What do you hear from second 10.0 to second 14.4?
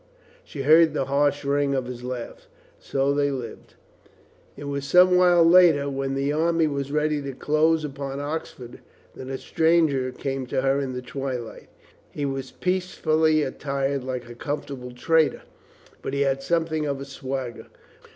came to her in the twilight. He was peacefully attired, like a